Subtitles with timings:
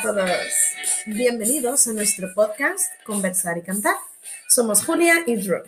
[0.00, 0.26] a todos.
[1.06, 3.96] Bienvenidos a nuestro podcast Conversar y Cantar.
[4.48, 5.62] Somos Julia y Drew.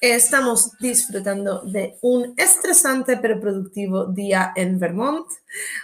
[0.00, 5.26] Estamos disfrutando de un estresante pero productivo día en Vermont.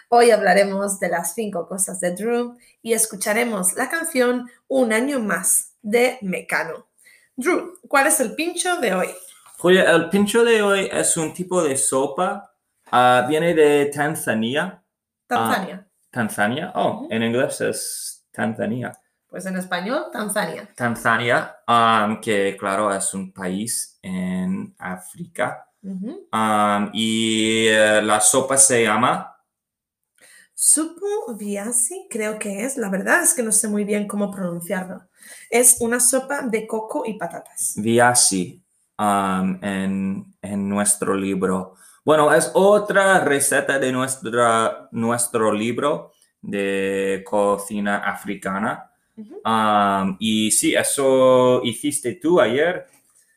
[0.09, 5.72] Hoy hablaremos de las cinco cosas de Drew y escucharemos la canción Un año más
[5.82, 6.86] de Mecano.
[7.36, 9.09] Drew, ¿cuál es el pincho de hoy?
[9.59, 12.54] Julia, el pincho de hoy es un tipo de sopa.
[12.90, 14.82] ah, viene de Tanzania.
[15.27, 15.87] Tanzania.
[16.12, 16.71] Tanzania.
[16.77, 17.09] Oh, Ujú.
[17.11, 18.93] en inglés es Tanzania.
[19.27, 20.69] Pues en español, Tanzania.
[20.77, 25.66] Tanzania, um, que claro es un país en África.
[25.83, 29.35] Um, y eh, la sopa se llama
[30.55, 32.77] Supu viasi, creo que es.
[32.77, 35.02] La verdad es que no sé muy bien cómo pronunciarlo.
[35.51, 37.73] Es una sopa de coco y patatas.
[37.77, 38.63] viasi
[38.99, 41.74] um, en, en nuestro libro.
[42.04, 48.90] Bueno, es otra receta de nuestra, nuestro libro de cocina africana.
[49.16, 49.40] Ujú.
[49.45, 52.86] Um, y sí, eso hiciste tú ayer.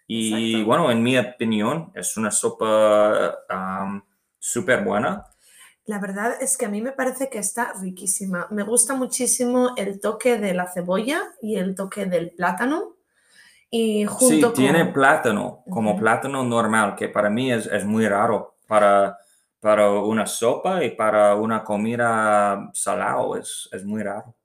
[0.08, 0.66] Y Exacto.
[0.66, 4.02] bueno, en mi opinión, es una sopa um,
[4.40, 5.24] súper buena.
[5.86, 8.48] La verdad es que a mí me parece que está riquísima.
[8.50, 12.96] Me gusta muchísimo el toque de la cebolla y el toque del plátano.
[13.70, 14.94] Y Sí, junto tiene con...
[14.94, 16.00] plátano, como Ujú.
[16.00, 18.55] plátano normal, que para mí es, es muy raro.
[18.68, 19.18] Para,
[19.60, 24.36] para una sopa y para una comida salado es, es muy raro.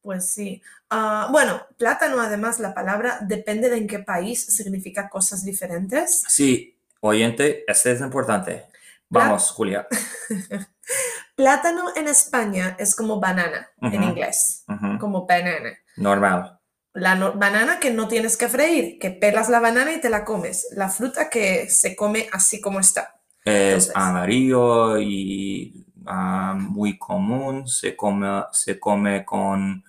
[0.00, 0.60] Pues sí.
[0.90, 6.24] Ah, bueno, plátano, además, la palabra depende de en qué país significa cosas diferentes.
[6.28, 8.66] Sí, oyente, este es importante.
[9.08, 9.86] Vamos, Julia.
[11.36, 14.64] Plátano en España es como banana en inglés,
[15.00, 15.70] como banana.
[15.96, 16.60] Normal.
[16.92, 20.24] La no- banana que no tienes que freír, que pelas la banana y te la
[20.24, 20.68] comes.
[20.72, 23.13] La fruta que se come así como está.
[23.44, 23.92] Es Entonces.
[23.94, 27.68] amarillo y ah, muy común.
[27.68, 29.84] Se come, se come con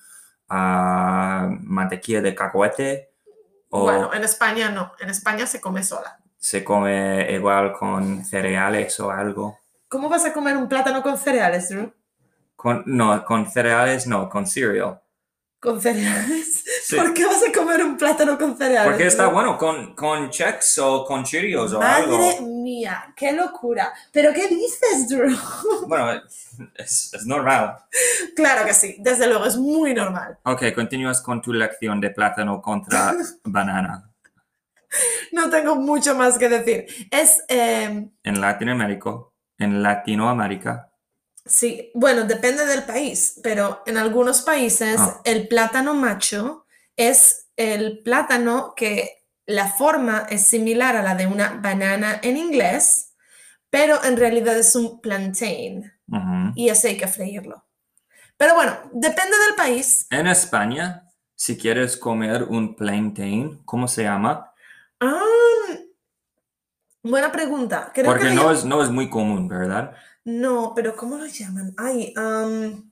[0.50, 3.12] ah, mantequilla de cacahuete
[3.70, 6.20] o Bueno, en España no, en España se come sola.
[6.38, 9.60] se come igual con cereales o algo.
[9.88, 11.92] ¿Cómo vas a comer un plátano con cereales, Drew?
[12.56, 15.02] Con, no, con cereales no, con cereal.
[15.60, 16.55] ¿Con cereales?
[16.88, 16.98] Sí.
[16.98, 18.92] ¿Por qué vas a comer un plátano con cereales?
[18.92, 22.16] Porque está bueno con, con Chex o con Cheerios o algo.
[22.16, 23.92] Madre mía, qué locura.
[24.12, 25.36] ¿Pero qué dices, Drew?
[25.88, 26.22] Bueno,
[26.76, 27.78] es, es normal.
[28.36, 30.38] claro que sí, desde luego, es muy normal.
[30.44, 34.12] Ok, continúas con tu lección de plátano contra banana.
[35.32, 36.86] No tengo mucho más que decir.
[37.10, 39.10] Es, eh, En Latinoamérica,
[39.58, 40.92] en Latinoamérica,
[41.46, 45.20] sí, bueno, depende del país, pero en algunos países Ah.
[45.24, 46.65] el plátano macho
[46.96, 53.16] es el plátano que la forma es similar a la de una banana en inglés,
[53.70, 55.92] pero en realidad es un plantain
[56.56, 57.66] y ese hay que freírlo.
[58.38, 60.08] Pero bueno, depende del país.
[60.10, 64.54] En España, si quieres comer un plantain, ¿cómo se llama?
[65.00, 65.22] Ah,
[67.04, 67.92] buena pregunta.
[67.94, 69.96] Creo Porque no es, no es muy común, ¿verdad?
[70.26, 71.74] No, pero ¿cómo lo llaman?
[71.78, 72.92] Ay, am,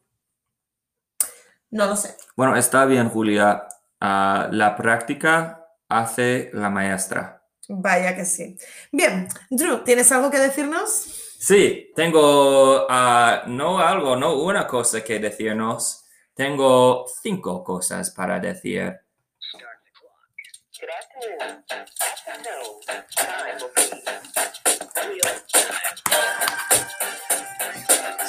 [1.72, 2.16] no lo sé.
[2.36, 3.68] Bueno, está bien, Julia.
[4.06, 7.42] Ah, la práctica hace la maestra.
[7.70, 8.58] Vaya que sí.
[8.92, 10.90] Bien, Drew, ¿tienes algo que decirnos?
[11.40, 16.04] Sí, tengo ah, no algo, no una cosa que decirnos.
[16.34, 18.94] Tengo cinco cosas para decir.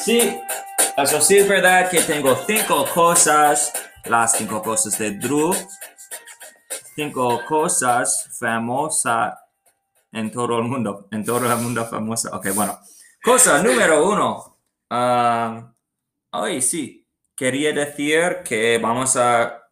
[0.04, 0.40] Sí,
[0.96, 3.72] eso sí es verdad que tengo cinco cosas,
[4.06, 5.52] las cinco cosas de Drew,
[6.94, 9.34] cinco cosas famosas
[10.12, 12.36] en todo el mundo, en todo el mundo famosa.
[12.36, 12.78] Ok, bueno.
[13.22, 14.58] Cosa número uno.
[14.90, 15.70] Ah,
[16.30, 17.06] Ay, sí,
[17.36, 19.62] quería decir que vamos a,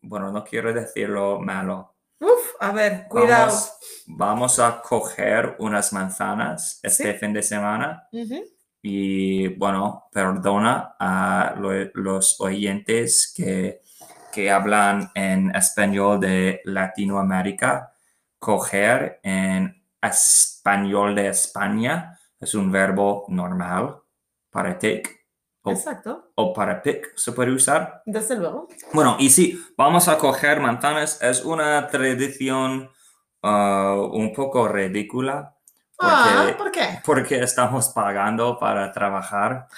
[0.00, 1.94] bueno, no quiero decirlo malo.
[2.18, 3.46] Uf, a ver, cuidado.
[3.52, 3.72] Vamos,
[4.06, 7.18] vamos a coger unas manzanas este Sí.
[7.18, 8.08] fin de semana.
[8.12, 8.42] Ujú.
[8.82, 13.82] Y bueno, perdona a lo- los oyentes que,
[14.32, 17.92] que hablan en español de Latinoamérica.
[18.38, 23.96] Coger en español de España es un verbo normal
[24.50, 25.20] para take
[25.62, 28.00] o, Exacto, o para pick se puede usar.
[28.06, 28.66] desde luego.
[28.94, 31.20] Bueno, y sí, vamos a coger manzanas.
[31.20, 32.88] Es una tradición
[33.42, 35.54] ah, un poco ridícula.
[36.00, 36.98] Ah, Porque, ¿por qué?
[37.04, 39.68] porque estamos pagando para trabajar.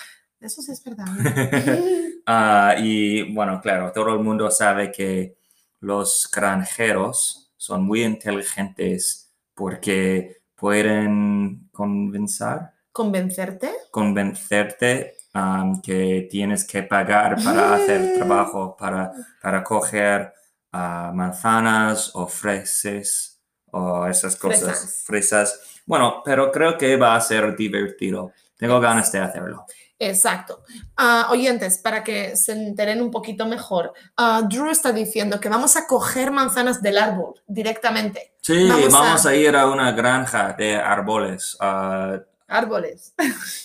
[0.41, 1.07] Eso sí es verdad.
[2.25, 5.37] Ah, y bueno, claro, todo el mundo sabe que
[5.81, 12.61] los granjeros son muy inteligentes porque pueden convencer,
[12.93, 13.73] ¿Convencerte?
[13.91, 20.33] convencerte um, que tienes que pagar para hacer trabajo, para, para coger
[20.71, 23.41] ah, manzanas o fresas
[23.73, 25.03] o esas cosas, Fresas.
[25.05, 25.61] fresas.
[25.87, 28.32] Bueno, pero creo que va a ser divertido.
[28.56, 29.64] Tengo ganas de hacerlo.
[29.99, 30.62] Exacto.
[30.96, 35.76] Ah, oyentes, para que se enteren un poquito mejor, ah, Drew está diciendo que vamos
[35.76, 38.34] a coger manzanas del árbol directamente.
[38.43, 39.34] Sí, Vamos vamos, a- a...
[39.37, 42.19] ir a una granja de árboles, ah,
[42.49, 43.14] Árboles.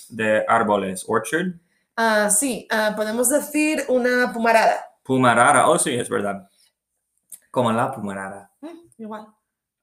[0.09, 1.53] de árboles, orchard,
[2.29, 4.85] sí, podemos decir una pumarada.
[5.03, 5.67] pumarara.
[5.69, 6.47] Oh, sí, es verdad.
[7.49, 8.51] Como la pumarara.
[8.61, 8.67] Mm,
[8.99, 9.27] igual.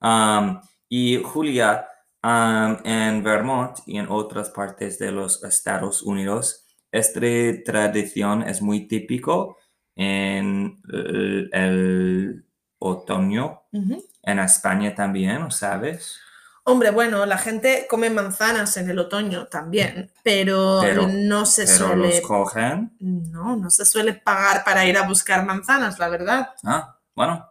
[0.01, 1.89] Um, y Julia,
[2.25, 7.21] um, en Vermont y en otras partes de los Estados Unidos, esta
[7.65, 9.59] tradición es muy típico
[9.95, 12.45] en el, el
[12.79, 13.63] otoño.
[13.73, 14.03] Ujú.
[14.23, 16.19] En España también, ¿sabes?
[16.67, 21.77] Hombre, bueno, la gente come manzanas en el otoño también, pero, Pero- no se Pero
[21.89, 22.07] suele.
[22.09, 22.97] los cogen.
[23.01, 26.49] No, no se suele pagar para ir a buscar manzanas, la verdad.
[26.65, 27.51] Ah, bueno,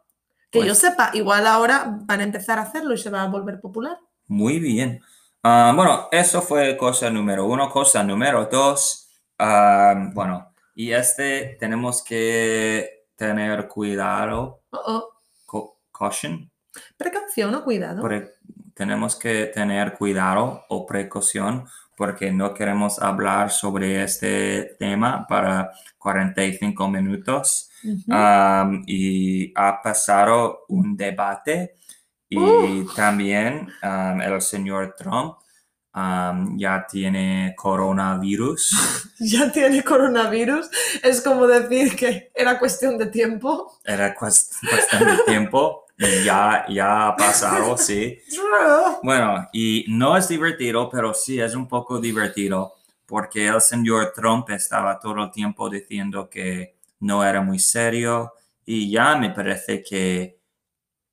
[0.49, 3.27] Que Pues- yo sepa, igual ahora van a empezar a hacerlo y se va a
[3.27, 3.97] volver popular.
[4.33, 5.01] Muy bien.
[5.43, 7.69] Ah, bueno, eso fue cosa número uno.
[7.69, 9.09] Cosa número dos,
[9.39, 15.09] ah, bueno, y este tenemos que tener cuidado, Oh, oh.
[15.45, 16.49] co- caution,
[16.97, 18.01] Precaución o cuidado.
[18.01, 18.31] pre-
[18.73, 21.65] tenemos que tener cuidado o precaución
[21.95, 27.69] porque no queremos hablar sobre este tema para 45 minutos.
[27.83, 28.11] Ujú.
[28.11, 31.75] Um, y ha pasado un debate
[32.33, 32.93] y Uh.
[32.95, 35.35] también um, el señor Trump
[35.95, 39.13] um, ya tiene coronavirus.
[39.19, 40.69] ya tiene coronavirus.
[41.03, 43.79] Es como decir que era cuestión de tiempo.
[43.83, 45.85] Era cuest- cuestión de tiempo
[46.25, 48.19] ya, ya ha pasado, sí.
[49.03, 52.73] Bueno, y no es divertido, pero sí es un poco divertido
[53.05, 58.33] porque el señor Trump estaba todo el tiempo diciendo que no era muy serio
[58.65, 60.39] y ya me parece que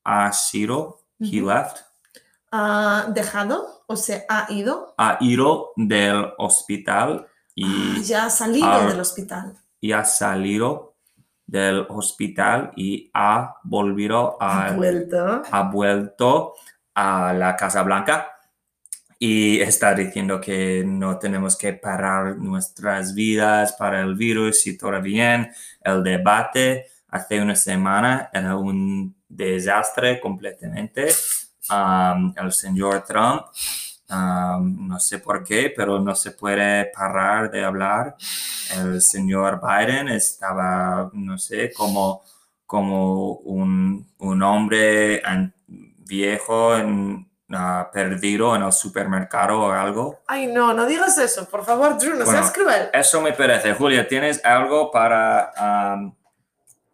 [0.05, 1.79] ha sido, he left,
[2.53, 4.95] ¿Ha dejado o se ha ido?
[4.99, 8.87] ha ido del hospital Ah, y, ya ha salido Ah.
[8.87, 9.55] del hospital.
[9.81, 10.97] y ha salido
[11.47, 15.43] del hospital y ha volvido Ha a, vuelto.
[15.51, 16.55] ha vuelto
[16.95, 18.29] a la Casa Blanca
[19.19, 25.01] y está diciendo que no tenemos que parar nuestras vidas para el virus y todo
[25.03, 25.51] bien.
[25.83, 31.09] El debate hace una semana era un desastre completamente.
[31.71, 33.43] Um, el señor Trump,
[34.11, 38.17] um, no sé por qué, pero no se puede parar de hablar.
[38.77, 42.23] El señor Biden estaba, no sé, como,
[42.67, 45.23] como un, un hombre
[45.99, 50.21] viejo en- ah, perdido en el supermercado o algo.
[50.27, 52.89] Ay, no, no digas eso, por favor, Drew, no Bueno, seas cruel.
[52.93, 53.75] Eso me parece.
[53.75, 56.15] Julia, ¿tienes algo para, um,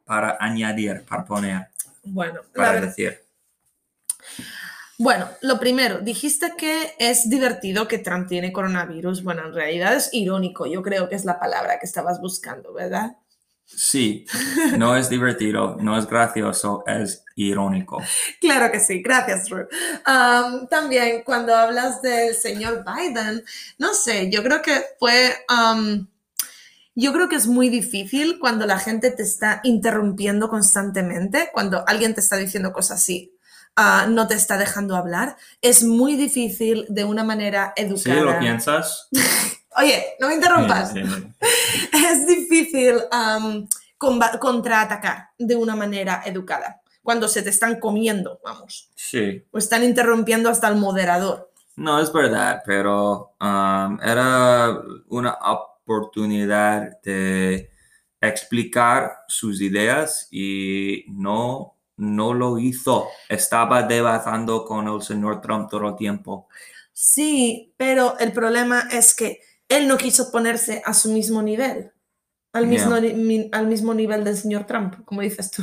[0.04, 1.68] para añadir, para poner,
[2.06, 3.20] Bueno, para decir?
[4.98, 9.22] Bueno, lo primero, dijiste que es divertido que Trump tiene coronavirus.
[9.22, 13.16] Bueno, en realidad es irónico, yo creo que es la palabra que estabas buscando, ¿verdad?
[13.66, 14.24] Sí,
[14.78, 18.00] no es divertido, no es gracioso, es irónico.
[18.40, 19.66] Claro que sí, gracias, Drew.
[20.04, 23.42] Am, también cuando hablas del señor Biden,
[23.78, 25.34] no sé, yo creo que fue,
[26.96, 32.14] yo creo que es muy difícil cuando la gente te está interrumpiendo constantemente, cuando alguien
[32.14, 33.32] te está diciendo cosas así.
[33.76, 38.20] ah, no te está dejando hablar, es muy difícil de una manera ¿Sí educada.
[38.22, 39.08] lo piensas?
[39.78, 40.92] Oye, no me interrumpas.
[40.92, 41.26] Sí, sí.
[42.10, 42.94] es difícil
[43.98, 49.44] comba- contraatacar de una manera educada cuando se te están comiendo, vamos, Sí.
[49.52, 51.52] o están interrumpiendo hasta el moderador.
[51.76, 55.36] No, es verdad, pero um, era una
[55.86, 57.70] oportunidad de
[58.20, 63.06] explicar sus ideas y no, no lo hizo.
[63.28, 66.48] Estaba debatiendo con el señor Trump todo el tiempo.
[66.92, 71.92] Sí, pero el problema es que él no quiso ponerse a su mismo nivel,
[72.52, 75.62] al mismo, ni- mi- al mismo nivel del señor Trump, como dices tú.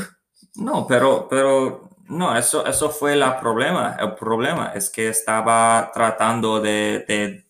[0.56, 3.98] No, pero, pero no, eso, eso fue el problema.
[4.00, 7.46] El problema es que estaba tratando de, de,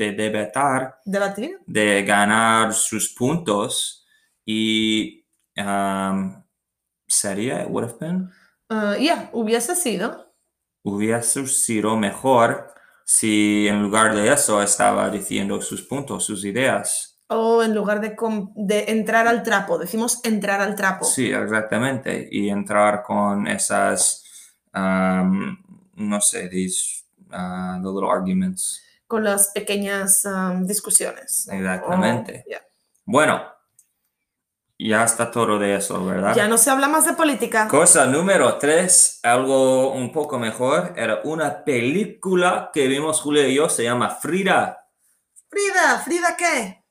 [0.00, 1.58] de debatar ¿Debatir?
[1.66, 4.06] de ganar sus puntos
[4.46, 5.26] y
[5.58, 6.42] um,
[7.06, 8.30] sería, would have been,
[8.70, 10.32] Ah, ya, hubiese sido.
[10.84, 12.72] hubiese sido mejor
[13.04, 17.18] si en lugar de eso estaba diciendo sus puntos, sus ideas.
[17.28, 18.16] O en lugar de,
[18.56, 21.04] de entrar al trapo, decimos entrar al trapo.
[21.04, 22.28] Sí, exactamente.
[22.30, 24.24] Y entrar con esas,
[24.74, 25.56] um,
[25.96, 28.80] no sé, these uh, the little arguments.
[29.10, 30.22] Con las pequeñas
[30.60, 31.48] discusiones.
[31.48, 32.44] Exactamente.
[32.48, 32.56] Oh.
[33.06, 33.42] Bueno,
[34.78, 36.32] ya está todo de eso, ¿verdad?
[36.36, 37.66] Ya no se habla más de política.
[37.66, 43.68] Cosa número tres, algo un poco mejor, era una película que vimos Julia y yo,
[43.68, 44.86] se llama Frida.
[45.48, 46.84] Frida, ¿Frida qué?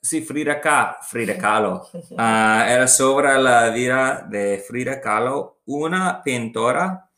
[0.00, 1.86] Sí, Frida K, Frida Kahlo.
[2.16, 7.09] Ah, era sobre la vida de Frida Kahlo, una pintora.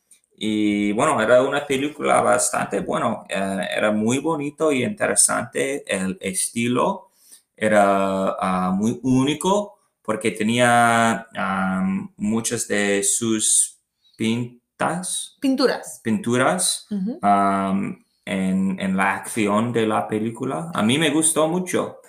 [0.45, 5.85] Y bueno, era una película bastante, bueno, eh, era muy bonito y interesante.
[5.87, 7.11] El estilo
[7.57, 13.79] era ah, muy único porque tenía am, muchas de sus
[14.17, 16.01] pintas, Pinturas.
[16.03, 17.21] pinturas Ujú.
[17.23, 20.73] am, en, en la acción de la película.
[20.75, 22.01] A mí me gustó mucho.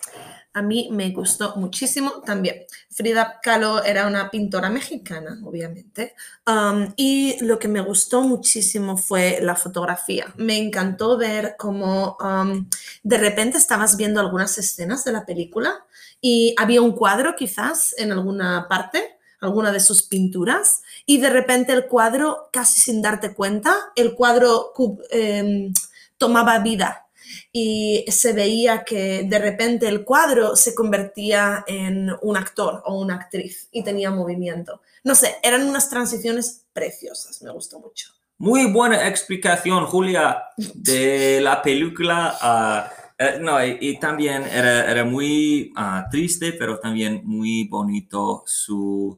[0.56, 2.66] A mí me gustó muchísimo también.
[2.92, 6.14] Frida Kahlo era una pintora mexicana, obviamente.
[6.46, 10.32] Um, y lo que me gustó muchísimo fue la fotografía.
[10.38, 12.70] Me encantó ver cómo um,
[13.02, 15.86] de repente estabas viendo algunas escenas de la película
[16.22, 21.74] y había un cuadro quizás en alguna parte, alguna de sus pinturas, y de repente
[21.74, 25.74] el cuadro, casi sin darte cuenta, el cuadro cu- em,
[26.18, 27.03] tomaba vida
[27.52, 33.16] y se veía que de repente el cuadro se convertía en un actor o una
[33.16, 34.82] actriz y tenía movimiento.
[35.04, 38.10] No sé, eran unas transiciones preciosas, me gustó mucho.
[38.38, 42.36] Muy buena explicación, Julia, de la película.
[42.42, 49.18] ah, eh, no, y, también era, era muy ah, triste, pero también muy bonito su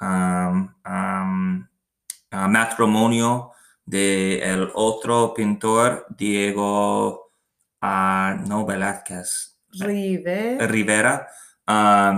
[0.00, 0.68] ah,
[2.30, 3.52] matrimonio
[3.84, 7.25] de el otro pintor, Diego,
[7.80, 10.58] ah, no Velázquez, Rive.
[10.66, 11.28] Rivera,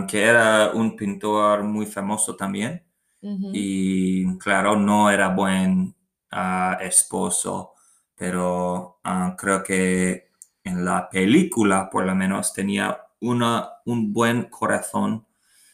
[0.08, 2.84] que era un pintor muy famoso también
[3.20, 5.94] y claro, no era buen
[6.30, 7.74] ah, esposo,
[8.14, 10.28] pero ah, creo que
[10.62, 15.26] en la película por lo menos tenía una, un buen corazón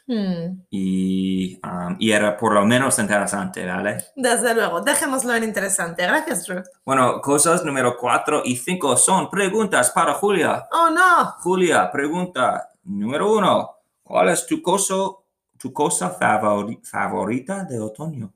[0.07, 4.05] Hmm, y, ah, y era por lo menos interesante, ¿vale?
[4.15, 6.03] Desde luego, dejémoslo en interesante.
[6.03, 6.63] Gracias, Drew.
[6.85, 10.67] Bueno, cosas número 4 y 5 son preguntas para Julia.
[10.73, 11.33] Oh, no.
[11.41, 13.71] Julia, pregunta número 1.
[14.03, 15.25] ¿Cuál es tu, coso,
[15.59, 18.31] tu cosa favori- favorita de otoño?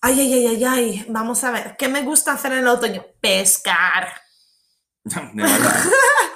[0.00, 1.06] Ay, ay, ay, ay, ay.
[1.10, 1.76] Vamos a ver.
[1.76, 3.04] ¿Qué me gusta hacer en el otoño?
[3.20, 4.08] Pescar.
[5.04, 5.74] De verdad.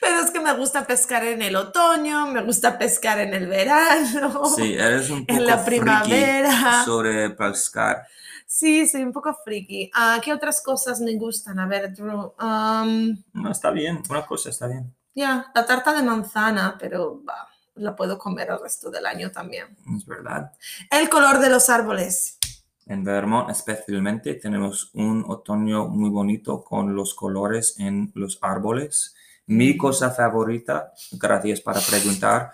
[0.00, 4.46] Pero es que me gusta pescar en el otoño, me gusta pescar en el verano.
[4.56, 6.84] Sí, eres un poco En la primavera.
[6.84, 8.06] sobre pescar.
[8.46, 9.90] Sí, soy un poco friki.
[9.94, 11.58] Ah, ¿Qué otras cosas me gustan?
[11.60, 12.32] A ver, Drew.
[12.38, 14.92] am, No, está bien, una cosa está bien.
[15.14, 19.76] ya, la tarta de manzana, pero va, la puedo comer el resto del año también.
[19.96, 20.52] Es verdad.
[20.90, 22.38] El color de los árboles.
[22.86, 29.14] En Vermont especialmente tenemos un otoño muy bonito con los colores en los árboles.
[29.50, 32.52] Mi cosa favorita, gracias para preguntar,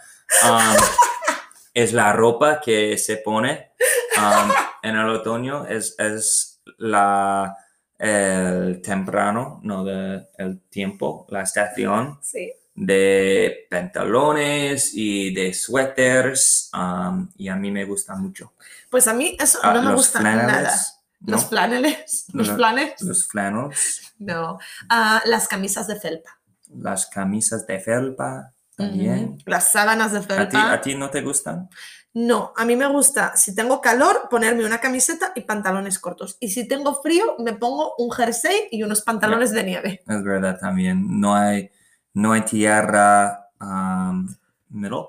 [0.49, 0.77] um,
[1.75, 3.73] es la ropa que se pone
[4.17, 4.51] um,
[4.83, 5.67] en el otoño.
[5.67, 7.55] Es, es la,
[7.99, 12.51] el temprano, no de, el tiempo, la estación Sí.
[12.75, 18.55] de pantalones y de suéteres um, y a mí me gusta mucho.
[18.89, 20.77] Pues a mí eso Ah, no me gusta flaneles, nada.
[21.21, 21.33] ¿no?
[21.33, 22.25] Los flaneles.
[22.33, 23.03] Los Los- flanes.
[23.03, 24.59] Los flannels, No.
[24.89, 26.31] Ah, las camisas de felpa.
[26.75, 29.39] Las camisas de felpa también.
[29.47, 30.73] Las sábanas de ¿A ti, felpa.
[30.73, 31.69] ¿A ti no te gustan?
[32.13, 36.39] No, a mí me gusta, si tengo calor, ponerme una camiseta y pantalones cortos.
[36.41, 40.03] Y si tengo frío, me pongo un jersey y unos pantalones de nieve.
[40.09, 41.21] Es verdad también.
[41.21, 41.71] No hay,
[42.15, 44.35] no hay tierra um,
[44.71, 45.09] middle.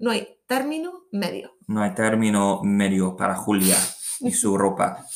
[0.00, 1.56] No hay término medio.
[1.68, 3.76] No hay término medio para Julia
[4.18, 5.06] y su ropa.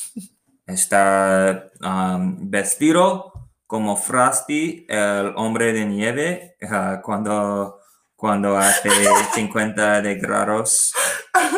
[0.64, 3.35] Está um, vestido
[3.66, 6.56] como Frosty, el hombre de nieve,
[7.02, 7.80] cuando,
[8.14, 8.90] cuando hace
[9.34, 10.94] 50 de grados.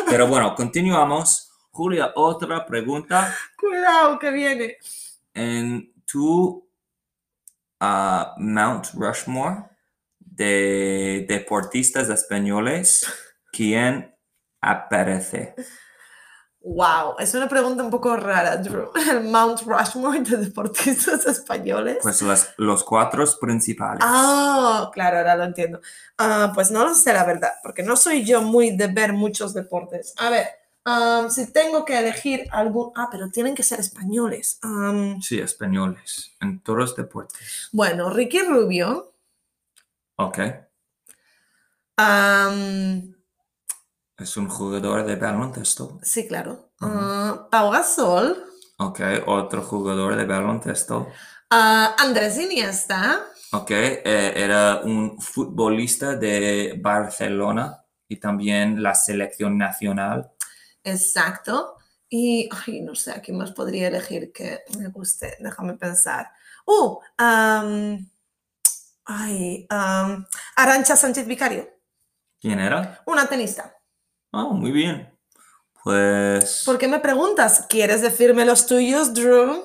[0.09, 1.51] Pero bueno, continuamos.
[1.71, 3.33] Julia, otra pregunta.
[3.57, 4.77] Cuidado que viene.
[5.33, 6.67] En tu
[7.79, 9.69] ah, Mount Rushmore
[10.19, 13.05] de deportistas españoles,
[13.51, 14.15] ¿quién
[14.61, 15.53] aparece?
[16.71, 18.91] Wow, es una pregunta un poco rara, Drew.
[19.09, 21.97] El Mount Rushmore de deportistas españoles.
[22.03, 24.01] Pues las- los cuatro principales.
[24.05, 25.81] Ah, claro, ahora lo entiendo.
[26.19, 29.53] Ah, pues no lo sé, la verdad, porque no soy yo muy de ver muchos
[29.55, 30.13] deportes.
[30.17, 30.47] A ver,
[31.31, 32.91] si tengo que elegir algún...
[32.95, 34.59] Ah, pero tienen que ser españoles.
[35.21, 37.69] Sí, españoles, en todos los deportes.
[37.71, 39.11] bueno, Ricky Rubio.
[40.17, 40.37] Ok.
[41.97, 43.15] am,
[44.19, 45.99] Es un jugador de baloncesto.
[46.03, 46.71] sí, claro.
[46.81, 46.91] Ujú.
[46.93, 48.45] Ah, Pau Gasol.
[48.77, 51.07] Ok, otro jugador de baloncesto.
[51.49, 53.21] Ah, Andrés Iniesta.
[53.51, 60.31] Ok, eh, era un futbolista de Barcelona y también la selección nacional.
[60.83, 61.75] Exacto.
[62.07, 65.35] Y, ay, no sé, ¿a quién más podría elegir que me guste?
[65.39, 66.31] Déjame pensar.
[66.65, 66.99] Uh,
[69.05, 69.67] ay,
[70.55, 71.67] Arancha Sánchez Vicario,
[72.39, 73.01] ¿Quién era?
[73.05, 73.75] una tenista.
[74.31, 75.11] Ah, muy bien.
[75.83, 76.63] Pues...
[76.65, 77.65] ¿Por qué me preguntas?
[77.69, 79.63] ¿Quieres decirme los tuyos, Drew?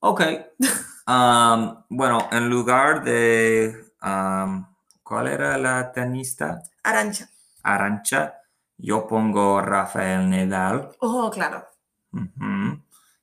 [0.00, 0.22] Ok.
[1.06, 3.92] Am, bueno, en lugar de...
[4.00, 6.62] am, ¿Cuál era la tenista?
[6.82, 7.28] Arancha.
[7.62, 8.34] Arancha.
[8.76, 10.90] Yo pongo Rafael Nadal.
[11.00, 11.66] Oh, claro.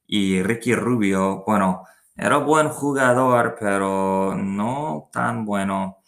[0.06, 1.84] Y Ricky Rubio, bueno,
[2.16, 6.01] era buen jugador, pero no tan bueno.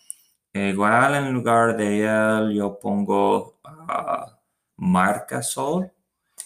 [0.54, 4.40] Igual en lugar de él, yo pongo a
[4.78, 5.92] Marc Gasol,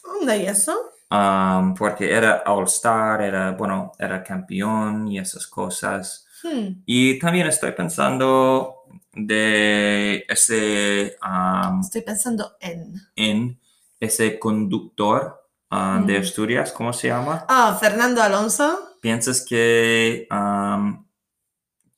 [0.04, 0.74] ¿Dónde y eso?
[1.12, 6.26] um, porque era All-Star, era, bueno, era campeón y esas cosas.
[6.44, 8.84] Hmm, Y también estoy pensando
[9.14, 12.94] de ese, um, Estoy pensando en.
[13.16, 13.60] en
[14.00, 16.22] ese conductor uh, de Mm.
[16.22, 17.46] Asturias, ¿cómo se llama?
[17.50, 18.98] Ah, Fernando Alonso.
[19.02, 21.06] ¿Piensas que, um,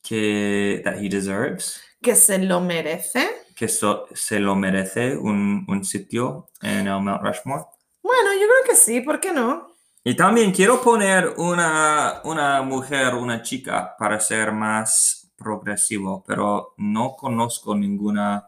[0.02, 3.28] que that he deserves, que se lo merece.
[3.54, 7.64] que so- se lo merece un, un sitio en el Mount Rushmore?
[8.02, 9.68] Bueno, yo creo que sí, ¿por qué no?
[10.02, 17.12] Y también quiero poner una, una mujer, una chica, para ser más progresivo, pero no
[17.16, 18.46] conozco ninguna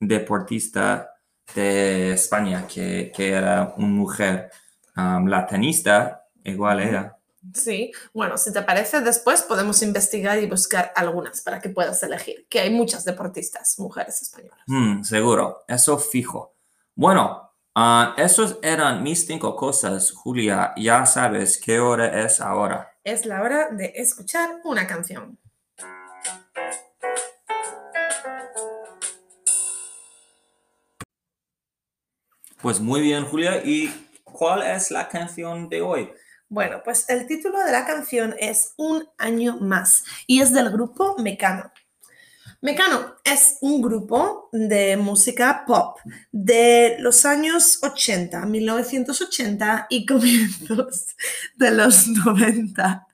[0.00, 1.10] deportista
[1.54, 4.50] de España que, que era una mujer.
[4.96, 7.17] Um, la tenista, igual era.
[7.54, 12.46] Sí, bueno, si te parece, después podemos investigar y buscar algunas para que puedas elegir,
[12.48, 14.58] que hay muchas deportistas, mujeres españolas.
[14.66, 16.54] Mm, seguro, eso fijo.
[16.94, 20.72] Bueno, ah, esos eran mis cinco cosas, Julia.
[20.76, 22.92] Ya sabes qué hora es ahora.
[23.04, 25.38] Es la hora de escuchar una canción.
[32.60, 33.62] Pues muy bien, Julia.
[33.64, 33.88] ¿Y
[34.24, 36.10] cuál es la canción de hoy?
[36.48, 41.16] Bueno, pues el título de la canción es Un año más y es del grupo
[41.18, 41.70] Mecano.
[42.60, 45.98] Mecano es un grupo de música pop
[46.32, 51.06] de los años 80, 1980 y comienzos
[51.54, 53.06] de los 90.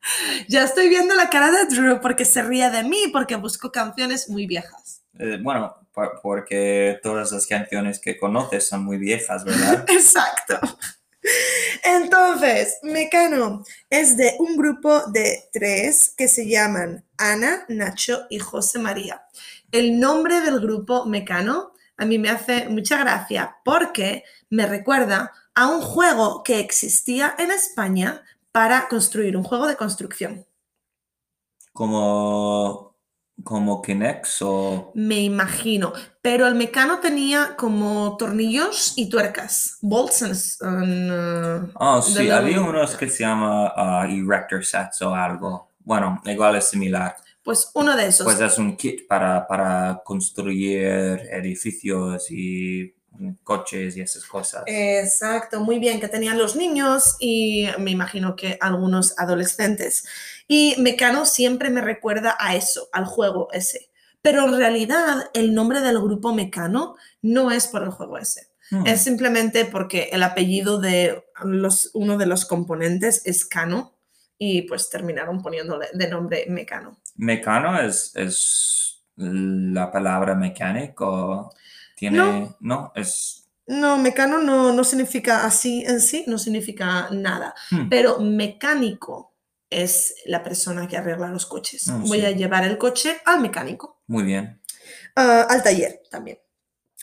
[0.48, 4.30] Ya estoy viendo la cara de Drew porque se ríe de mí porque busco canciones
[4.30, 5.02] muy viejas.
[5.18, 9.84] Eh, bueno, por- porque todas las canciones que conoces son muy viejas, ¿verdad?
[9.88, 10.58] Exacto.
[11.84, 18.78] Entonces, Mecano es de un grupo de tres que se llaman Ana, Nacho y José
[18.78, 19.22] María.
[19.70, 25.68] El nombre del grupo Mecano a mí me hace mucha gracia porque me recuerda a
[25.68, 30.46] un juego que existía en España para construir, un juego de construcción.
[31.74, 32.93] Como,
[33.42, 34.92] como Kinex o...
[34.94, 35.92] Me imagino.
[36.22, 39.78] Pero el Mecano tenía como tornillos y tuercas.
[39.82, 40.36] Bolts and...
[40.62, 45.72] and, uh, Oh, sí, había unos que se llama ah, Erector Sets o algo.
[45.80, 47.16] Bueno, igual es similar.
[47.42, 48.24] Pues uno de esos.
[48.24, 52.94] Pues es un kit para, para construir edificios y
[53.42, 54.62] coches y esas cosas.
[54.66, 60.06] Exacto, muy bien, que tenían los niños y me imagino que algunos adolescentes.
[60.48, 63.90] Y Mecano siempre me recuerda a eso, al juego ese.
[64.22, 68.48] Pero en realidad el nombre del grupo Mecano no es por el juego ese.
[68.70, 68.86] Hmm.
[68.86, 73.94] Es simplemente porque el apellido de los, uno de los componentes es Cano
[74.38, 76.98] y pues terminaron poniéndole de nombre Mecano.
[77.16, 81.52] Mecano es, es la palabra mecánico.
[81.96, 82.56] Tiene, No.
[82.60, 87.54] no, es, No, mecano no, no significa así en sí, no significa nada.
[87.70, 89.32] hmm, Pero mecánico
[89.70, 91.88] es la persona que arregla los coches.
[91.88, 92.26] Ah, Voy sí.
[92.26, 94.60] a llevar el coche al mecánico, muy bien.
[95.16, 96.38] ah, al taller también.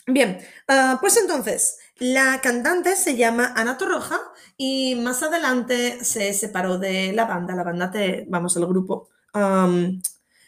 [0.06, 4.18] Bien, ah, pues entonces, la cantante se llama Ana Torroja
[4.56, 9.08] y más adelante se separó de la banda, la banda, te, vamos, el grupo,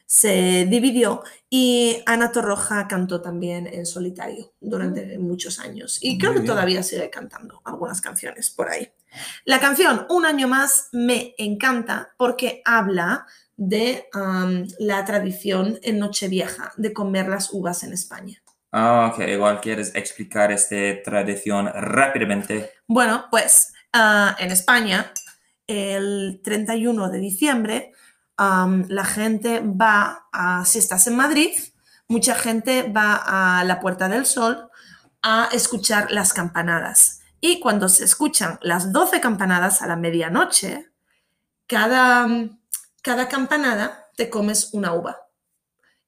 [0.07, 6.41] se dividió y Ana Torroja cantó también en solitario durante muchos años y creo que
[6.41, 6.53] bien.
[6.53, 8.93] todavía sigue cantando algunas canciones por ahí.
[9.45, 14.09] La canción Un año más me encanta porque habla de
[14.79, 18.43] la tradición en Nochevieja de comer las uvas en España.
[18.73, 22.73] Ah, ok, igual quieres explicar esta tradición rápidamente.
[22.89, 25.13] Bueno, pues ah, en España,
[25.69, 27.93] el 31 de diciembre,
[28.39, 31.53] la gente va a, si estás en Madrid,
[32.09, 34.71] mucha gente va a la Puerta del Sol
[35.23, 37.21] a escuchar las campanadas.
[37.41, 40.91] Y cuando se escuchan las 12 campanadas a la medianoche,
[41.67, 42.27] cada,
[43.03, 45.25] cada campanada te comes una uva.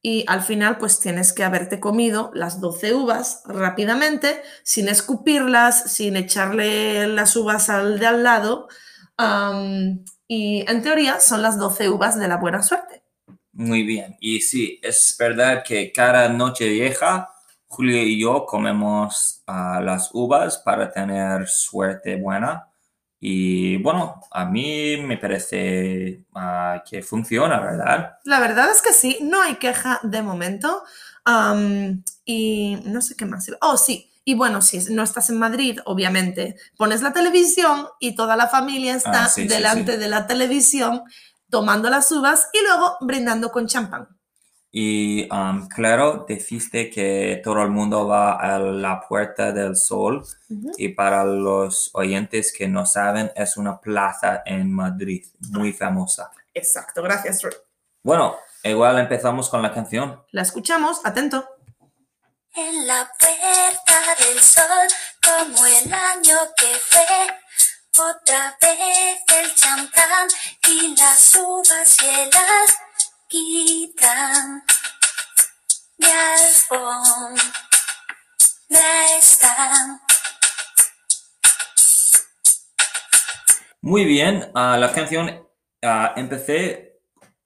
[0.01, 6.15] Y al final, pues tienes que haberte comido las 12 uvas rápidamente, sin escupirlas, sin
[6.15, 8.67] echarle las uvas al de al lado.
[9.17, 13.03] Am, y en teoría son las 12 uvas de la buena suerte.
[13.53, 14.15] Muy bien.
[14.19, 17.29] Y sí, es verdad que cada noche vieja,
[17.65, 22.67] Julio y yo comemos ah, las uvas para tener suerte buena.
[23.19, 28.19] Y bueno, a mí me parece ah, que funciona, ¿verdad?
[28.25, 30.83] La verdad es que sí, no hay queja de momento.
[31.25, 33.49] Am, y no sé qué más.
[33.61, 34.11] Oh, sí.
[34.27, 38.93] Y bueno, si no estás en Madrid, obviamente, pones la televisión y toda la familia
[38.93, 39.99] está Ah, sí, sí, delante sí.
[39.99, 41.03] de la televisión
[41.49, 44.09] tomando las uvas y luego brindando con champán.
[44.69, 50.25] Y um, claro, dijiste que todo el mundo va a la Puerta del Sol.
[50.49, 50.73] Ujú.
[50.77, 56.31] Y para los oyentes que no saben, es una plaza en Madrid, muy famosa.
[56.53, 57.39] Exacto, gracias.
[58.03, 60.21] Bueno, igual empezamos con la canción.
[60.31, 61.47] La escuchamos, atento.
[62.55, 64.87] En la puerta del sol,
[65.23, 67.39] como el año que fue,
[67.99, 70.27] otra vez el champán
[70.67, 72.29] y las uvas y el
[73.31, 74.63] alquitrán.
[75.97, 77.25] Mi alfombra
[79.17, 80.01] están.
[83.81, 85.47] Muy bien, la canción
[86.15, 86.99] empecé,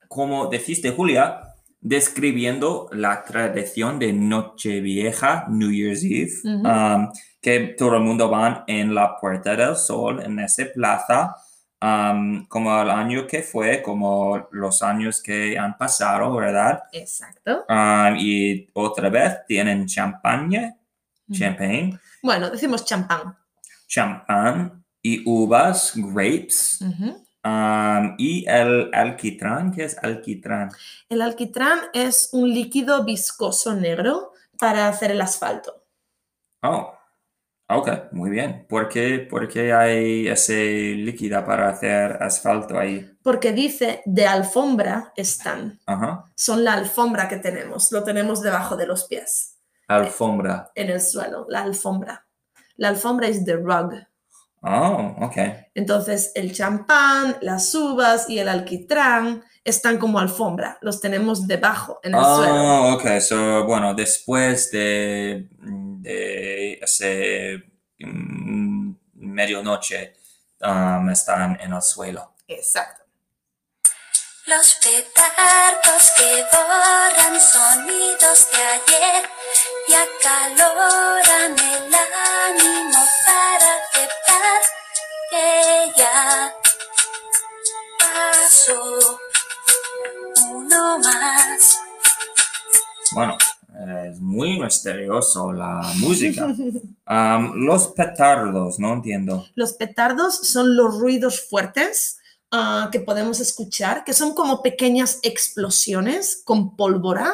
[0.07, 1.50] como dijiste, Julia,
[1.81, 6.67] describiendo la tradición de Nochevieja, New Year's Eve, Ujú.
[6.67, 11.35] um, que todo el mundo va en la Puerta del Sol, en esa plaza,
[11.81, 16.83] um, como el año que fue, como los años que han pasado, ¿verdad?
[16.93, 17.65] Exacto.
[17.67, 20.75] Um, y otra vez tienen champaña,
[21.27, 21.39] Ujú.
[21.39, 23.35] champagne, Bueno, decimos champán.
[23.87, 26.79] champán y uvas, grapes.
[26.81, 27.25] Ujú.
[27.43, 30.69] Um, y el alquitrán, ¿qué es alquitrán?
[31.09, 35.83] El alquitrán es un líquido viscoso negro para hacer el asfalto.
[36.61, 36.93] Oh,
[37.67, 38.67] ok, muy bien.
[38.69, 43.11] ¿Por qué, por qué hay ese líquido para hacer asfalto ahí?
[43.23, 45.79] Porque dice de alfombra están.
[45.87, 46.25] Ajá.
[46.35, 47.91] Son la alfombra que tenemos.
[47.91, 50.71] Lo tenemos debajo de los pies, Alfombra.
[50.75, 52.27] en el suelo, la alfombra.
[52.75, 53.93] La alfombra es the rug.
[54.61, 55.37] Oh, ok.
[55.73, 60.77] Entonces, el champán, las uvas y el alquitrán están como alfombra.
[60.81, 62.53] Los tenemos debajo, en el suelo.
[62.55, 63.19] Oh, ok.
[63.19, 67.63] So, bueno, después de, de ese
[67.99, 70.13] mm, medianoche,
[70.61, 72.33] um, están en el suelo.
[72.47, 73.01] Exacto.
[74.47, 79.29] Los petardos que borran sonidos de ayer
[79.87, 84.61] y acaloran el ánimo para aceptar
[85.29, 86.53] que ya
[87.99, 89.19] pasó
[90.51, 91.79] uno más.
[93.13, 93.37] Bueno,
[94.09, 96.47] es muy misterioso la música.
[97.11, 99.45] Um, los petardos, no entiendo.
[99.55, 102.19] Los petardos son los ruidos fuertes
[102.51, 107.33] ah, que podemos escuchar, que son como pequeñas explosiones con pólvora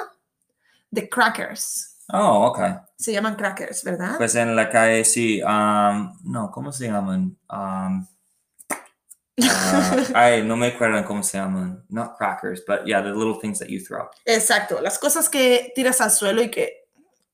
[0.90, 1.97] de crackers.
[2.14, 2.60] Oh, ok.
[2.98, 4.18] Se llaman crackers, ¿verdad?
[4.18, 5.42] Pues en la calle sí.
[5.44, 7.38] um, no, ¿cómo se llaman?
[7.50, 8.08] Um,
[9.42, 11.84] ah, ay, no me acuerdo cómo se llaman.
[11.90, 14.10] Not crackers, but yeah, the little things that you throw.
[14.26, 16.86] Exacto, las cosas que tiras al suelo y que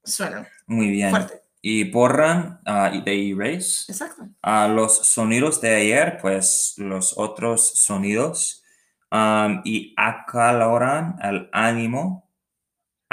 [0.04, 1.12] suenan Muy bien.
[1.12, 1.42] fuerte.
[1.62, 2.60] Y borran
[2.92, 4.28] y de erase Exacto.
[4.42, 8.60] ah, los sonidos de ayer, pues los otros sonidos.
[9.12, 12.28] um, y acaloran el ánimo.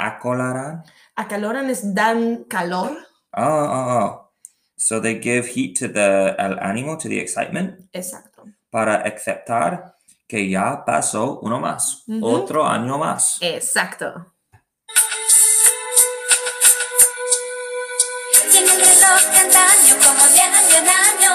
[0.01, 0.83] Acoloran.
[1.15, 2.97] Acaloran es dan calor.
[3.33, 4.31] Oh, oh, oh.
[4.77, 7.87] So they give heat to the al ánimo, to the excitement.
[7.93, 8.31] Exacto.
[8.71, 13.37] para aceptar que ya pasó uno más, otro año más.
[13.41, 14.33] Exacto.
[18.49, 21.33] Tiene el reloj de antaño como de año en año.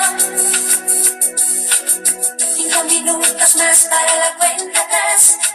[2.57, 5.45] Cinco minutos más para la cuenta atrás.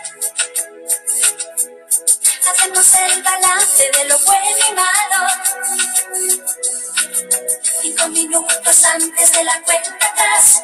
[2.51, 5.27] Hacemos el balance de lo bueno y malo.
[7.81, 10.61] Cinco minutos antes de la cuenta atrás.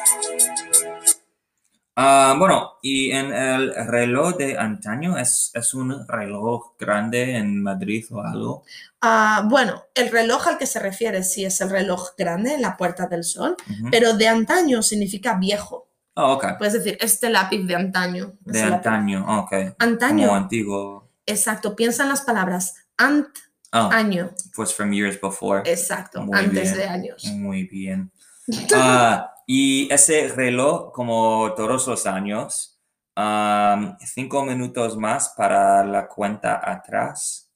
[1.96, 8.04] Ah, bueno, y en el reloj de antaño, ¿es, es un reloj grande en Madrid
[8.10, 8.62] o algo?
[9.00, 12.76] Ah, bueno, el reloj al que se refiere sí es el reloj grande en la
[12.76, 13.88] Puerta del Sol, Ujú.
[13.90, 15.88] pero de antaño significa viejo.
[16.14, 16.58] Oh, ok.
[16.58, 18.34] Puedes decir, este lápiz de antaño.
[18.40, 18.74] De lápiz.
[18.74, 19.52] antaño, oh, ok.
[19.78, 20.26] Antaño.
[20.28, 21.07] Como antiguo.
[21.28, 24.30] Exacto, piensa en las palabras Oh, antaño.
[24.56, 25.62] pues from years before.
[25.70, 26.74] Exacto, Muy antes bien.
[26.74, 27.24] de años.
[27.34, 28.10] Muy bien.
[28.74, 32.74] Ah, y ese reloj, como todos los años,
[33.20, 37.50] Um, cinco minutos más para la cuenta atrás.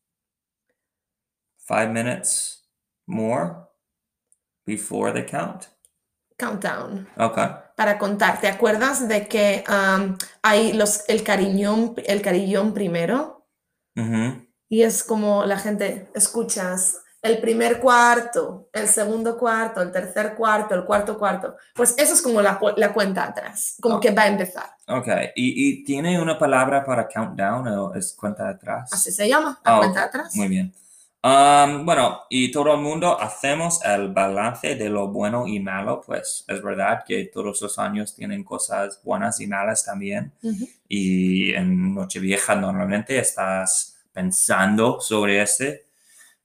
[1.69, 2.69] Five minutes
[3.07, 3.69] more
[4.67, 5.67] before the count.
[6.37, 7.09] Countdown.
[7.17, 7.47] Okay.
[7.77, 9.63] Para contar, ¿te acuerdas de que
[10.43, 13.32] hay los, el cariñón, el carillón primero?
[14.69, 20.75] Y es como la gente, escuchas el primer cuarto, el segundo cuarto, el tercer cuarto,
[20.75, 21.57] el cuarto cuarto.
[21.75, 24.71] Pues eso es como la, cu- la cuenta atrás, como que va a empezar.
[24.89, 25.29] Okay.
[25.37, 28.91] ¿Y, y tiene una palabra para countdown o es cuenta atrás?
[28.93, 30.35] Así se llama, la Ah, cuenta ok, atrás.
[30.35, 30.73] Muy bien.
[31.25, 36.45] Um, bueno, y todo el mundo hacemos el balance de lo bueno y malo, pues
[36.49, 40.33] es verdad que todos los años tienen cosas buenas y malas también.
[40.89, 45.87] Y en Nochevieja normalmente estás pensando sobre ese.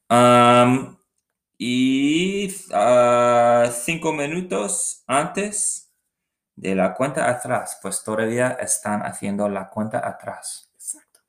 [0.09, 0.95] Um,
[1.57, 5.91] y ah, cinco minutos antes
[6.55, 10.69] de la cuenta atrás, pues todavía están haciendo la cuenta atrás.
[10.75, 11.21] Exacto.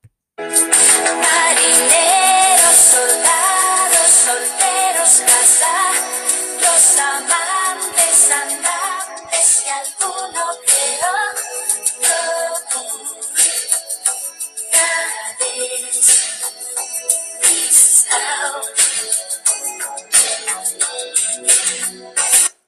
[2.90, 11.18] Soldados, solteros, casados, amantes, andantes y alguno creo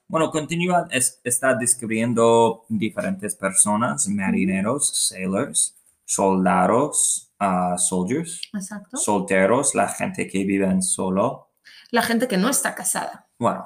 [0.07, 7.30] Bueno, continúa, es- está describiendo diferentes personas, marineros, sailors, soldados,
[7.77, 8.97] soldiers, Exacto.
[8.97, 11.49] solteros, la gente que viven solo,
[11.91, 13.27] La gente que no está casada.
[13.39, 13.65] bueno,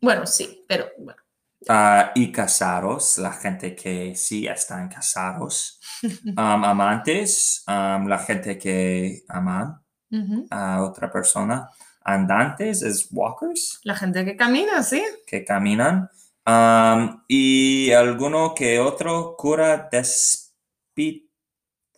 [0.00, 1.20] Bueno, sí, pero bueno.
[1.68, 5.80] ah, y casados, la gente que sí están casados,
[6.36, 10.46] Um, amantes, um, la gente que aman Ujú.
[10.50, 11.68] a otra persona,
[12.04, 15.02] andantes es walkers, La gente que camina, sí.
[15.26, 16.08] que caminan,
[16.46, 19.88] um, y alguno que otro cura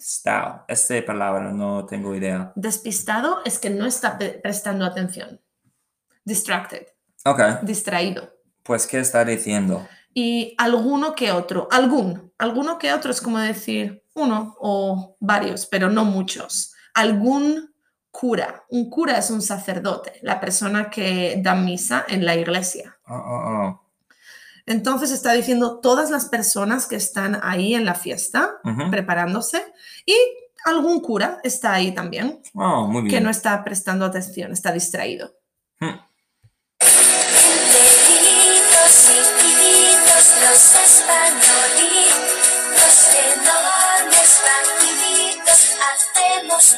[0.09, 0.65] despistado.
[0.69, 2.53] Esta palabra no tengo idea.
[2.55, 5.41] Despistado es que no está prestando atención.
[6.25, 6.87] Distracted,
[7.25, 8.31] Ok, distraído.
[8.63, 9.87] pues ¿qué está diciendo?
[10.15, 15.91] Y alguno que otro, algún, alguno que otro es como decir uno o varios, pero
[15.91, 16.75] no muchos.
[16.95, 17.73] Algún
[18.11, 18.65] cura.
[18.71, 22.97] Un cura es un sacerdote, la persona que da misa en la iglesia.
[23.07, 23.88] Oh, oh,
[24.69, 28.59] Entonces está diciendo todas las personas que están ahí en la fiesta,
[28.91, 29.65] preparándose,
[30.05, 30.15] y
[30.67, 33.25] algún cura está ahí también, Oh, muy que bien.
[33.25, 35.33] no está prestando atención, está distraído.
[35.81, 35.97] Hmm.
[42.75, 44.33] Los enormes
[45.89, 46.77] hacemos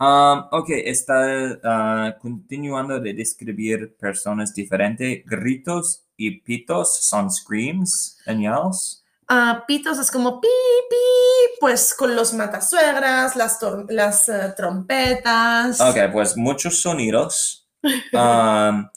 [0.00, 5.24] Um, ok, está ah, continuando de describir personas diferentes.
[5.26, 9.04] Gritos y pitos son screams and yells.
[9.26, 10.48] Ah, pitos es como pi,
[10.88, 13.58] pi, pues con los matasuegras, las,
[13.88, 15.80] las eh, trompetas.
[15.80, 17.68] Ok, pues muchos sonidos.
[18.12, 18.88] Um,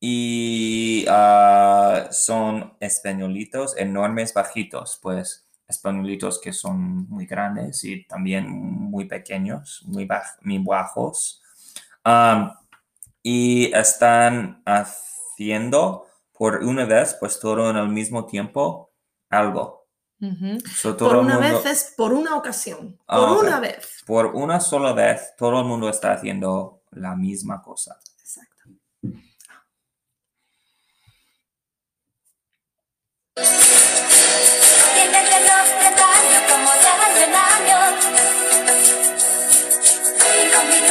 [0.00, 9.06] y ah, son españolitos enormes, bajitos, pues españolitos que son muy grandes y también muy
[9.06, 11.42] pequeños, muy, baj- muy bajos.
[12.04, 12.50] Um,
[13.22, 18.92] y están haciendo por una vez, pues todo en el mismo tiempo,
[19.30, 19.86] algo.
[20.20, 20.58] Ujú.
[20.74, 24.02] So, todo Por una mundo- vez es por una ocasión, Ah, por una vez.
[24.06, 27.98] por una sola vez, todo el mundo está haciendo la misma cosa.
[28.20, 28.70] Exacto.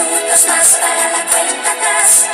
[0.04, 2.28] Minutos más para la cuenta atrás.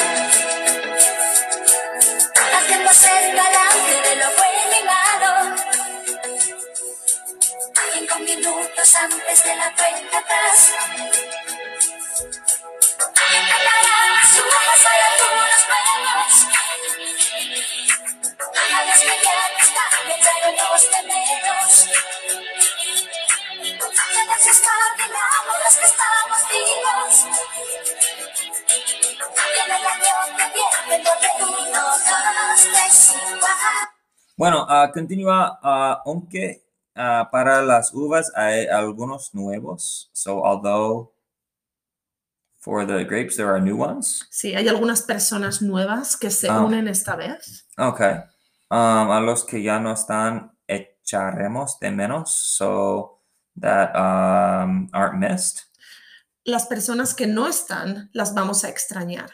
[2.57, 5.31] Hacemos el balance de lo bueno y malo.
[7.93, 10.73] Cinco minutos antes de la cuenta atrás.
[13.15, 16.33] Cantarán las uvas a algunos nuevos.
[18.55, 21.71] A las mañanas también traeremos temeros.
[34.41, 36.63] Bueno, ah, continúa, ah, aunque
[36.95, 40.09] ah, para las uvas hay algunos nuevos.
[40.13, 41.11] So, although
[42.59, 44.25] for the grapes there are new ones.
[44.31, 46.63] Sí, hay algunas personas nuevas que se Ah.
[46.65, 47.67] unen esta vez.
[47.77, 48.13] Okay.
[48.71, 53.19] Um, a los que ya no están, echaremos de menos so
[53.59, 55.67] that um, aren't missed.
[56.45, 59.29] las personas que no están las vamos a extrañar.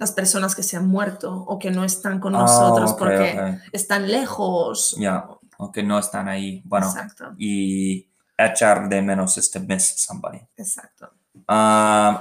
[0.00, 3.38] Las personas que se han muerto o que no están con Ah, nosotros ok, porque
[3.38, 3.60] ok.
[3.72, 4.96] están lejos.
[4.98, 6.62] Ya, o que no están ahí.
[6.64, 10.40] Bueno, Exacto, y echar de menos este miss somebody.
[10.56, 11.10] exacto.
[11.34, 11.44] Um,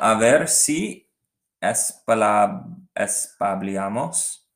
[0.01, 1.09] a ver si
[2.95, 4.47] espabilamos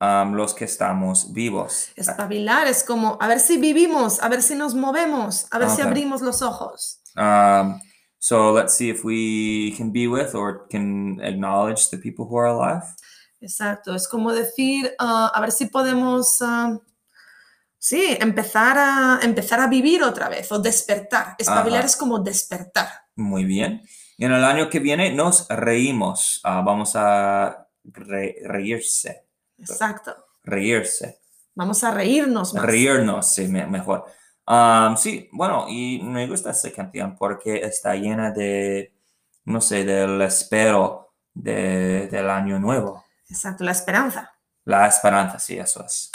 [0.00, 1.88] um, los que estamos vivos.
[1.96, 5.80] Espabilar es como, a ver si vivimos, a ver si nos movemos, a ver si
[5.82, 5.88] Ok.
[5.88, 7.00] abrimos los ojos.
[7.16, 7.80] Um,
[8.24, 12.46] so let's see if we can be with or can acknowledge the people who are
[12.46, 12.84] alive.
[13.40, 16.78] Exacto, es como decir, ah, a ver si podemos, ah,
[17.78, 21.34] sí, empezar a, empezar a vivir otra vez o despertar.
[21.36, 21.86] Espabilar Ajá.
[21.86, 22.88] es como despertar.
[23.16, 23.82] Muy bien.
[24.16, 26.40] Y en el año que viene nos reímos.
[26.44, 29.26] Ah, vamos a re- reírse.
[29.58, 30.14] Exacto.
[30.44, 31.18] Reírse.
[31.56, 32.64] Vamos a reírnos más.
[32.64, 34.04] Reírnos, sí, me- mejor.
[34.52, 38.92] Um, sí, bueno, y me gusta esta canción porque está llena de,
[39.46, 43.02] no sé, del espero de- del año nuevo.
[43.30, 44.30] Exacto, la esperanza.
[44.66, 46.10] La esperanza, sí, eso es.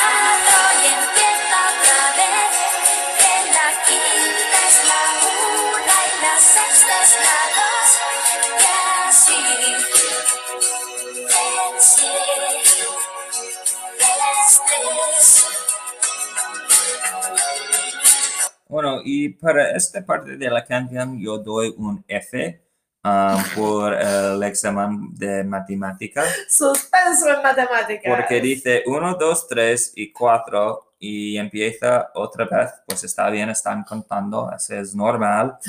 [19.07, 22.61] Y para esta parte de la canción yo doy un F
[23.05, 26.25] um, por el examen de matemática.
[26.49, 28.13] Suspenso en matemáticas.
[28.13, 33.83] Porque dice 1, 2, 3 y 4 y empieza otra vez, pues está bien, están
[33.83, 35.57] contando, eso es normal.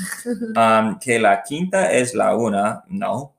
[0.55, 3.35] Um, que la quinta es la 1, no.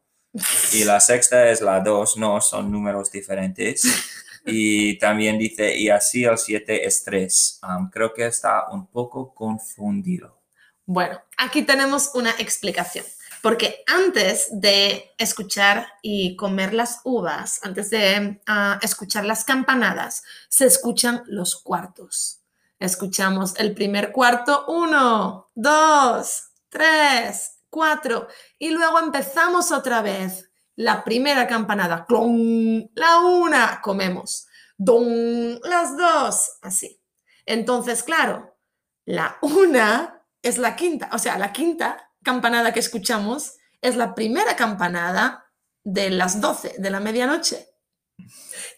[0.72, 3.82] Y la sexta es la 2, no, son números diferentes.
[4.50, 7.60] Y también dice, y así el 7 es 3.
[7.62, 10.40] Um, creo que está un poco confundido.
[10.86, 13.04] Bueno, aquí tenemos una explicación.
[13.42, 20.66] Porque antes de escuchar y comer las uvas, antes de ah, escuchar las campanadas, se
[20.66, 22.42] escuchan los cuartos.
[22.78, 30.49] Escuchamos el primer cuarto, uno, dos, tres, cuatro, y luego empezamos otra vez.
[30.80, 37.02] La primera campanada, clon, la una, comemos, don, las dos, así.
[37.44, 38.56] Entonces, claro,
[39.04, 44.56] la una es la quinta, o sea, la quinta campanada que escuchamos es la primera
[44.56, 45.52] campanada
[45.84, 47.66] de las 12 de la medianoche.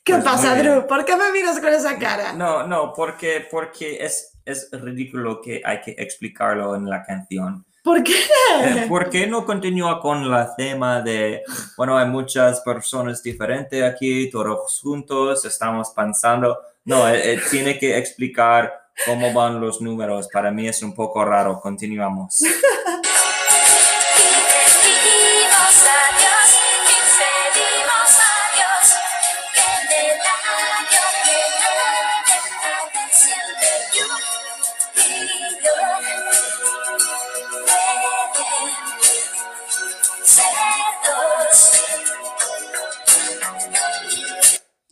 [0.05, 0.57] ¿Qué Pues pasa.
[0.57, 0.87] Drew?
[0.89, 2.33] ¿Por qué me miras con esa cara?
[2.33, 7.65] No, no, porque, porque es, es ridículo que hay que explicarlo en la canción.
[7.83, 8.15] ¿Por qué?
[8.61, 11.43] Eh, ¿Por qué no continúa con la tema de,
[11.77, 16.59] bueno, hay muchas personas diferentes aquí, todos juntos, estamos pensando?
[16.85, 18.73] No, eh, eh, tiene que explicar
[19.05, 20.29] cómo van los números.
[20.33, 21.61] Para mí es un poco raro.
[21.61, 22.41] Continuamos.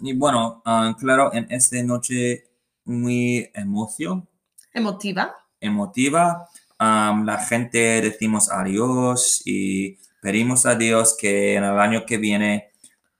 [0.00, 2.44] Y bueno, ah, claro, en esta noche
[2.84, 4.28] muy emoción,
[4.72, 5.36] Emotiva.
[5.60, 12.70] emotiva, la gente decimos adiós y pedimos a Dios que en el año que viene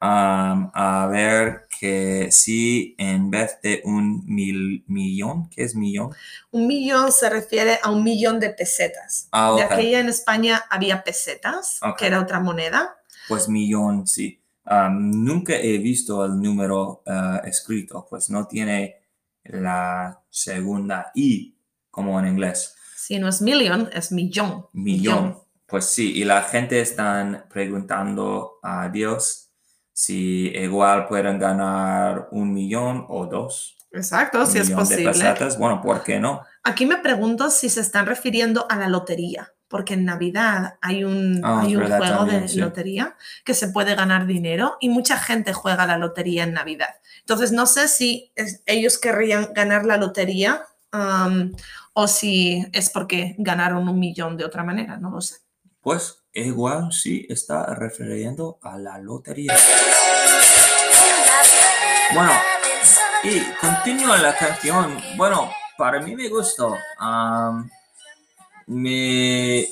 [0.03, 6.11] a ver que si en vez de un mil, millón, ¿qué es millón?
[6.51, 9.29] Un millón se refiere a un millón de pesetas.
[9.33, 12.97] Ah, De aquella en España había pesetas, que era otra moneda.
[13.29, 14.40] Pues millón, sí.
[14.65, 18.97] Am, nunca he visto el número ah, escrito, pues no tiene
[19.45, 21.57] la segunda I
[21.91, 22.77] como en inglés.
[22.97, 24.67] Si no es million, es millón.
[24.73, 25.39] Millón.
[25.67, 29.51] Pues sí, y la gente están preguntando a Dios
[29.93, 33.77] si igual pueden ganar un millón o dos.
[33.93, 35.13] Exacto, si es millón de posible.
[35.13, 35.59] pesetas.
[35.59, 36.43] Bueno, ¿por qué no?
[36.63, 41.41] Aquí me pregunto si se están refiriendo a la lotería, porque en Navidad hay un,
[41.45, 42.59] Ah, hay un verdad juego también, de sí.
[42.59, 46.97] lotería que se puede ganar dinero y mucha gente juega la lotería en Navidad.
[47.21, 51.55] Entonces, no sé si es- ellos querrían ganar la lotería am,
[51.93, 55.37] o si es porque ganaron un millón de otra manera, no lo sé.
[55.81, 59.55] Pues igual sí está refiriendo a la lotería.
[62.13, 62.33] Bueno,
[63.23, 64.97] Y continúa la canción.
[65.17, 66.75] Bueno, para mí me gustó.
[66.99, 67.71] Am,
[68.71, 69.67] me,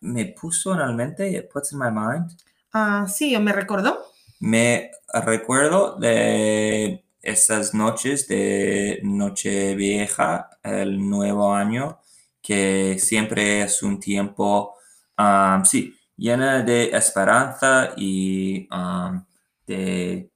[0.00, 2.30] me puso en la mente, it puts in my mind.
[2.72, 3.98] Ah, sí, me recordó.
[4.38, 11.98] Me recuerdo de esas noches de Nochevieja, el nuevo año,
[12.40, 14.76] que siempre es un tiempo,
[15.16, 19.24] am, sí, llena de esperanza y um,
[19.66, 20.30] de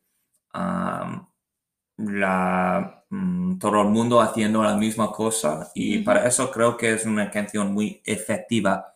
[0.53, 1.27] um,
[1.99, 7.05] la, mm, todo el mundo haciendo la misma cosa y para eso creo que es
[7.07, 8.93] una canción muy efectiva.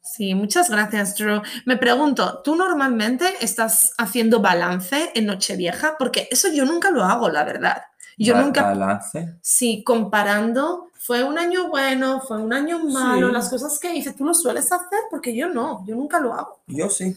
[0.00, 1.42] Sí, muchas gracias, Drew.
[1.64, 5.96] Me pregunto, ¿tú normalmente estás haciendo balance en Nochevieja?
[5.98, 7.82] Porque eso yo nunca lo hago, la verdad.
[8.16, 9.34] Yo Ba- nunca, Balance.
[9.42, 13.32] sí, comparando, fue un año bueno, fue un año malo, Sí.
[13.34, 15.00] las cosas que hice, ¿tú lo sueles hacer?
[15.10, 16.60] Porque yo no, yo nunca lo hago.
[16.68, 17.14] Yo sí.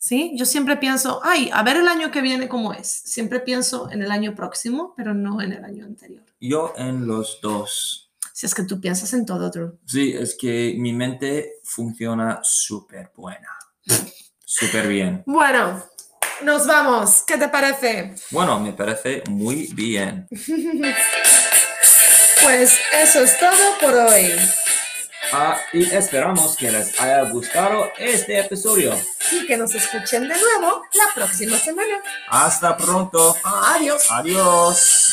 [0.00, 2.88] Sí, yo siempre pienso, ay, a ver el año que viene cómo es.
[2.88, 6.22] Siempre pienso en el año próximo, pero no en el año anterior.
[6.40, 8.10] Yo en los dos.
[8.32, 9.78] Si es que tú piensas en todo, Drew.
[9.84, 13.50] Sí, es que mi mente funciona súper buena.
[14.42, 15.22] Súper bien.
[15.26, 15.84] Bueno,
[16.44, 17.22] nos vamos.
[17.26, 18.14] ¿Qué te parece?
[18.30, 20.26] Bueno, me parece muy bien.
[22.42, 24.32] Pues eso es todo por hoy.
[25.30, 28.96] Ah, y esperamos que les haya gustado este episodio.
[29.32, 32.02] Y que nos escuchen de nuevo la próxima semana.
[32.28, 33.36] Hasta pronto.
[33.44, 34.06] Adiós.
[34.10, 35.09] Adiós.